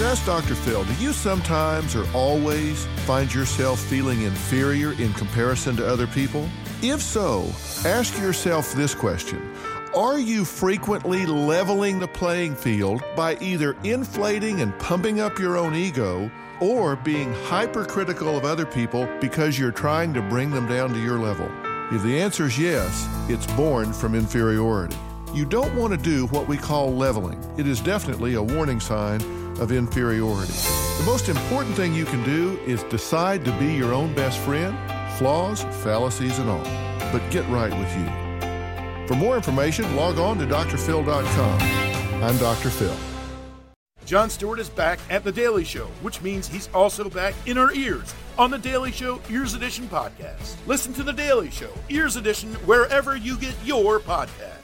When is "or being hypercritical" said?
16.60-18.38